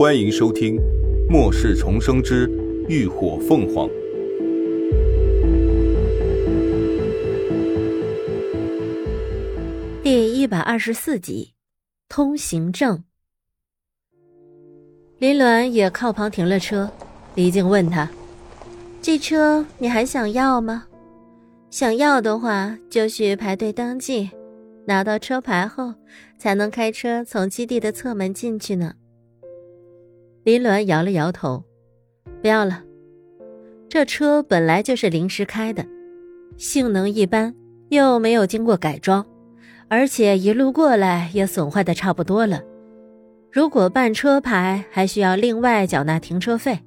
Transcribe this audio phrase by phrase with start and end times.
[0.00, 0.76] 欢迎收听
[1.28, 2.50] 《末世重生之
[2.88, 3.86] 浴火凤凰》
[10.02, 11.52] 第一百二十四集
[12.08, 12.96] 《通行证》。
[15.18, 16.90] 林鸾也靠旁停了车，
[17.34, 18.10] 李靖问他
[19.02, 20.86] ：“这车你还想要吗？
[21.68, 24.30] 想要的话，就去排队登记，
[24.86, 25.92] 拿到车牌后
[26.38, 28.94] 才能开车从基地的侧门进去呢。”
[30.42, 31.62] 林鸾摇了摇头
[32.40, 32.82] ：“不要了，
[33.90, 35.84] 这车本来就是临时开的，
[36.56, 37.54] 性能一般，
[37.90, 39.26] 又没有经过改装，
[39.88, 42.62] 而且一路过来也损坏的差不多了。
[43.52, 46.78] 如果办车牌，还需要另外缴纳停车费。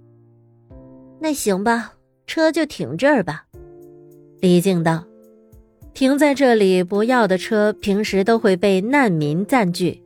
[1.19, 1.93] 那行吧，
[2.25, 3.45] 车就停这儿吧。”
[4.41, 5.05] 李靖道
[5.93, 10.01] ：“停在这里不要的车，平时都会被难民占据。”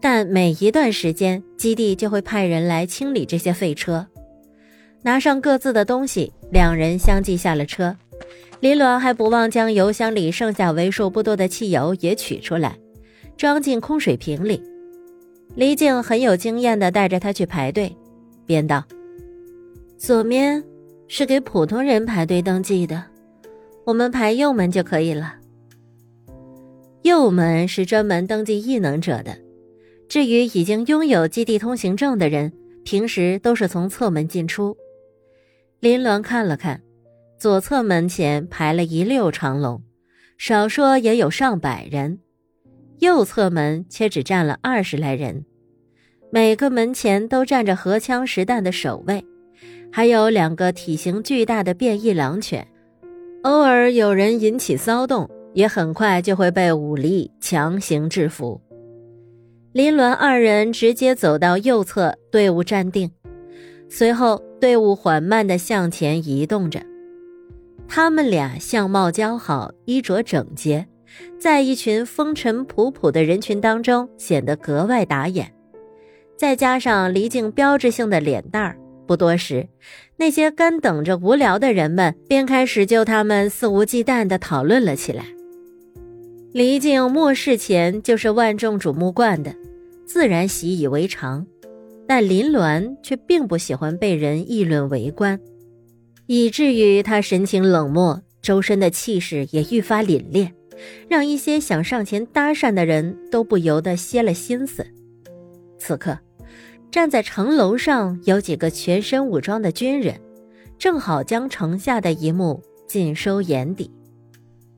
[0.00, 4.06] 但每一段时间，基地就会派人来清理这些废车。
[5.02, 7.96] 拿上各自的东西，两人相继下了车。
[8.60, 12.76] 林鸾还不忘将油箱里剩下为数不多的汽油也取出来，
[13.36, 14.62] 装进空水瓶里。
[15.54, 17.94] 李静很有经验地带着他去排队，
[18.46, 18.84] 边道
[19.98, 20.62] ：“左面
[21.08, 23.04] 是给普通人排队登记的，
[23.84, 25.34] 我们排右门就可以了。
[27.02, 29.36] 右门是专门登记异能者的。”
[30.10, 34.76] 至于已经拥有基地通行证的人，平时都是从侧门进出。
[35.78, 36.82] 林鸾看了看，
[37.38, 39.80] 左侧门前排了一溜长龙，
[40.36, 42.18] 少说也有上百人；
[42.98, 45.44] 右侧门却只站了二十来人。
[46.32, 49.24] 每个门前都站着荷枪实弹的守卫，
[49.92, 52.66] 还有两个体型巨大的变异狼犬。
[53.44, 58.60] 偶尔有人引起骚动，也很快就会被武力强行制服。
[59.72, 63.12] 林鸾二人直接走到右侧，队伍站定，
[63.88, 66.80] 随后队伍缓慢地向前移动着。
[67.86, 70.88] 他们俩相貌姣好，衣着整洁，
[71.38, 75.52] 在一群风尘仆仆的人群当中显得格外打眼。
[76.36, 79.68] 再加上离境标志性的脸蛋儿，不多时，
[80.16, 85.26] 那些干等着无聊的人们便开始就他们肆无忌惮地讨论了起来。
[86.52, 89.54] 离境末世前就是万众瞩目惯的。
[90.12, 91.46] 自然习以为常，
[92.04, 95.38] 但林鸾却并不喜欢被人议论围观，
[96.26, 100.50] 以至于他神情冷漠，周身的气势也愈发凛冽，
[101.08, 104.84] 让一些想上前搭讪的人都不由得歇了心思。
[105.78, 106.18] 此刻，
[106.90, 110.20] 站在城楼上有几个全身武装的军人，
[110.76, 113.88] 正好将城下的一幕尽收眼底。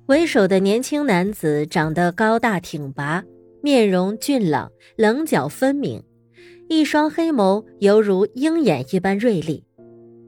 [0.08, 3.24] 为首的年轻男子长得高大挺拔。
[3.62, 6.02] 面容俊朗，棱角分明，
[6.68, 9.64] 一双黑眸犹如鹰眼一般锐利，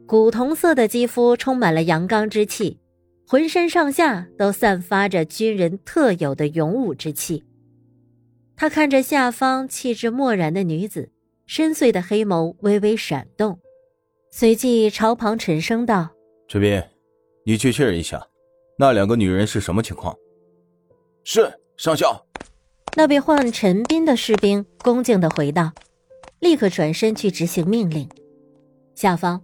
[0.06, 2.78] 古铜色的肌肤充满了阳刚之气，
[3.26, 7.42] 浑身上下都散发着军人特有的勇武之气。
[8.56, 11.10] 他看着下方气质漠然的女子，
[11.46, 13.58] 深邃的黑眸微微闪动，
[14.30, 16.08] 随即朝旁沉声道
[16.46, 16.88] ：“这边，
[17.44, 18.24] 你去确认一下，
[18.78, 20.14] 那两个女人是什么情况？”
[21.24, 22.23] 是上校。
[22.96, 25.72] 那被唤陈斌的士兵恭敬地回道，
[26.38, 28.08] 立刻转身去执行命令。
[28.94, 29.42] 下方，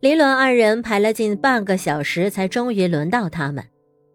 [0.00, 3.64] 林鸾二人排了近半个小时，才终于轮到他们。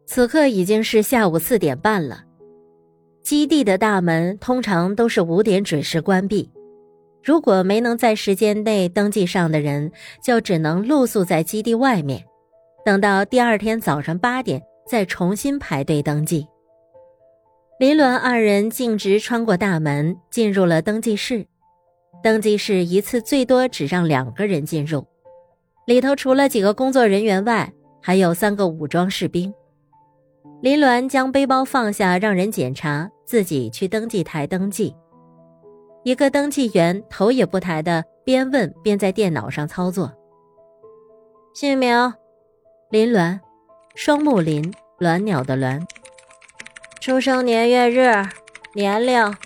[0.05, 2.23] 此刻已经是下午四点半了。
[3.23, 6.51] 基地的大门通常都是五点准时关闭，
[7.23, 9.91] 如果没能在时间内登记上的人，
[10.23, 12.23] 就只能露宿在基地外面，
[12.85, 16.45] 等到第二天早上八点再重新排队登记。
[17.77, 21.45] 林鸾二人径直穿过大门，进入了登记室。
[22.23, 25.05] 登记室一次最多只让两个人进入，
[25.85, 29.53] 里头除了几个工作人员外，还有三个武装士兵。
[30.61, 34.95] 林鸾将背包放下，让人检查，自己去登记台登记。
[36.05, 40.09] 一个登记员头也不抬的边问边在电脑上操作。
[41.53, 42.13] 姓名：
[42.89, 43.37] 林鸾，
[43.95, 45.85] 双木林，鸾鸟的鸾。
[47.05, 48.27] 出生年月日，
[48.73, 49.37] 年龄：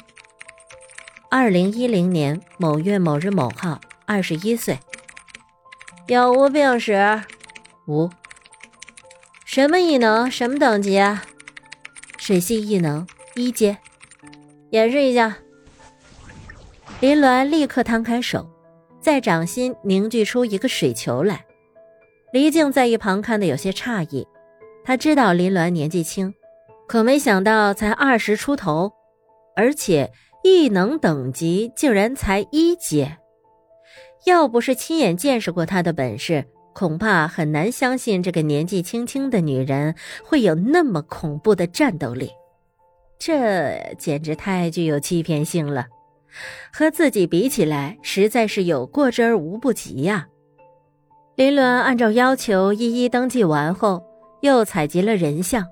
[1.30, 4.80] 二零一零年某月某日某号，二十一岁。
[6.08, 7.22] 有无病史？
[7.86, 8.10] 无。
[9.44, 10.32] 什么异能？
[10.32, 11.02] 什么等级？
[12.18, 13.78] 水系异能一阶。
[14.70, 15.36] 演示一下。
[17.02, 18.50] 林鸾立刻摊开手，
[19.02, 21.46] 在掌心凝聚出一个水球来。
[22.32, 24.26] 黎静在一旁看得有些诧异，
[24.86, 26.34] 他知道林鸾年纪轻。
[26.90, 28.92] 可没想到，才二十出头，
[29.56, 30.12] 而且
[30.44, 33.16] 异能等级竟然才一阶，
[34.26, 36.44] 要不是亲眼见识过他的本事，
[36.74, 39.94] 恐怕很难相信这个年纪轻轻的女人
[40.26, 42.32] 会有那么恐怖的战斗力。
[43.20, 45.86] 这简直太具有欺骗性了，
[46.74, 50.28] 和自己比起来，实在是有过之而无不及呀。
[51.36, 54.02] 林伦按照要求一一登记完后，
[54.42, 55.64] 又采集了人像，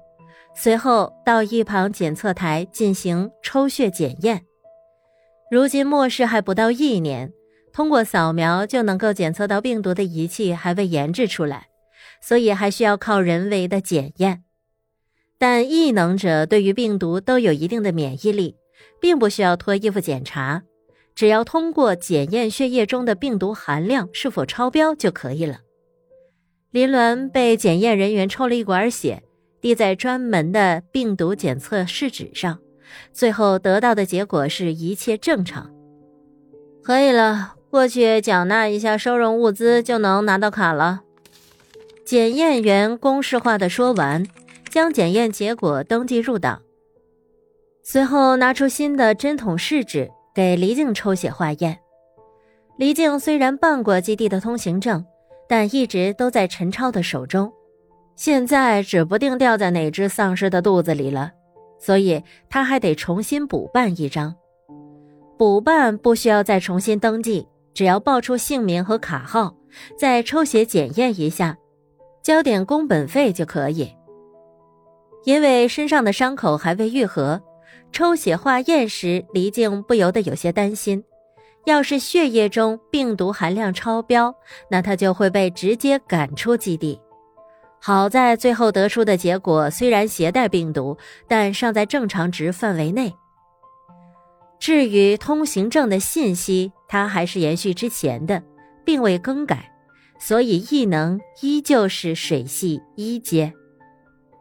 [0.59, 4.43] 随后到一旁检测台进行抽血检验。
[5.51, 7.31] 如今末世还不到一年。
[7.71, 11.67] 通过扫描就能够检测到病毒的仪器还未研制出来，
[12.19, 14.43] 所以还需要靠人为的检验。
[15.37, 18.55] 但异能者对于病毒都有一定的免疫力，
[18.99, 20.63] 并不需要脱衣服检查，
[21.13, 25.59] 只要通过检验血液中的病毒含量是否超标就可以了。
[26.71, 29.21] 林鸾被检验人员抽了一管血，
[29.61, 32.59] 滴在专门的病毒检测试纸上，
[33.11, 35.71] 最后得到的结果是一切正常，
[36.83, 37.55] 可以了。
[37.69, 41.01] 过去缴纳一下收容物资就能拿到卡了。
[42.05, 44.25] 检验员公式化的说完，
[44.69, 46.61] 将检验结果登记入档，
[47.83, 51.79] 随后拿出新的针筒试纸给黎静抽血化验。
[52.77, 55.05] 黎静虽然办过基地的通行证，
[55.49, 57.51] 但一直都在陈超的手中，
[58.17, 61.31] 现在指不定掉在哪只丧尸的肚子里了，
[61.79, 64.35] 所以他还得重新补办一张。
[65.37, 67.47] 补办不需要再重新登记。
[67.75, 69.55] 只要报出姓名和卡号，
[69.95, 71.55] 再抽血检验一下，
[72.23, 73.93] 交点工本费就可以。
[75.25, 77.39] 因为身上的伤口还未愈合，
[77.91, 81.03] 抽血化验时，黎静不由得有些担心：
[81.67, 84.33] 要是血液中病毒含量超标，
[84.71, 86.99] 那他就会被直接赶出基地。
[87.87, 93.13] 好在最后得出的结果虽然携带病毒，但尚在正常值范围内。
[94.59, 98.43] 至于通行证的信息，它还是延续之前的，
[98.83, 99.71] 并未更改，
[100.19, 103.53] 所以异能依旧是水系一阶。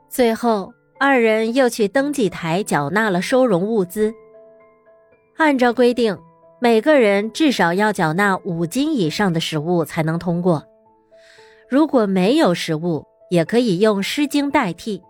[0.08, 4.12] 最后，二人又去登记台缴纳了收容物资。
[5.36, 6.18] 按照规定，
[6.60, 10.64] 每个人至少要缴纳五斤以上的食物才能通过。
[11.68, 15.02] 如果没有食物，也可以用诗经代替，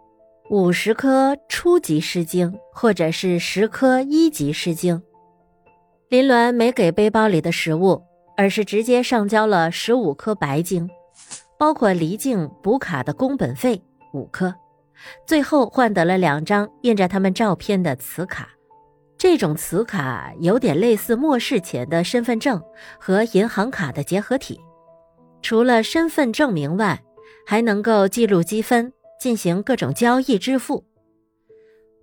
[0.50, 5.02] 五十颗初级诗经，或者是十颗一级诗经。
[6.08, 8.02] 林鸾没给背包里的食物，
[8.36, 10.88] 而是直接上交了十五颗白晶，
[11.58, 13.82] 包括离境补卡的工本费
[14.14, 14.54] 五颗，
[15.26, 18.48] 最后换得了两张印着他们照片的磁卡。
[19.18, 22.62] 这种磁卡有点类似末世前的身份证
[23.00, 24.60] 和银行卡的结合体，
[25.42, 27.02] 除了身份证明外，
[27.46, 30.84] 还能够记录积分，进行各种交易支付。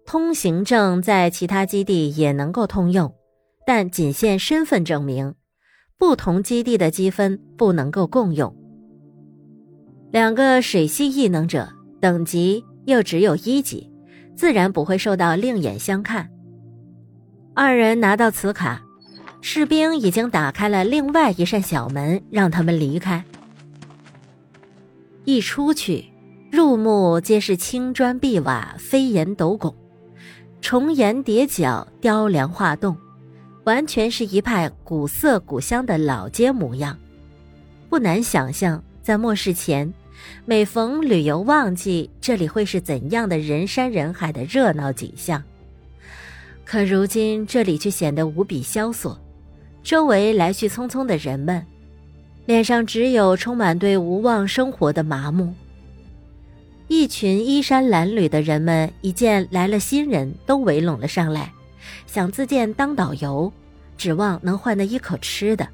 [0.06, 3.14] 通行证在其他基地也能够通用。
[3.66, 5.36] 但仅限身份证明，
[5.98, 8.54] 不同基地的积分不能够共用。
[10.12, 11.70] 两个水系异能者
[12.02, 13.90] 等级又只有一级，
[14.36, 16.30] 自然不会受到另眼相看。
[17.54, 18.84] 二人拿到磁卡，
[19.40, 23.24] 士兵已经打开了另外一扇小门，让他们离开。
[25.26, 26.06] 一出去，
[26.52, 29.74] 入目皆是青砖碧瓦、飞檐斗拱、
[30.60, 32.98] 重檐叠角、雕梁画栋。
[33.64, 37.00] 完全是一派古色古香的老街模样，
[37.90, 39.94] 不难想象，在末世前，
[40.44, 45.42] 每逢旅游旺季，这里会是怎样的人山人海的热闹景象。
[46.66, 49.18] 可如今，这里却显得无比萧索，
[49.82, 51.66] 周围来去匆匆的人们，
[52.46, 55.54] 脸上只有充满对无望生活的麻木。
[56.88, 61.52] 一群衣衫褴褛的人们一见来了新人，都围拢了上来。
[62.06, 63.52] 想自荐当导游，
[63.98, 65.68] 指望能换得一口吃的。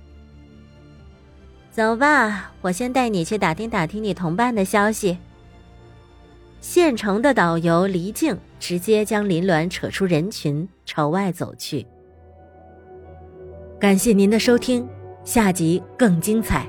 [1.71, 5.17] 走吧，我先带你去打听打听你同伴的消息。
[6.61, 11.85] 县城的导游黎静直接将林鸾扯出人群，朝外走去。
[13.79, 14.88] 感谢您的收听，
[15.31, 16.67] 下集更精彩。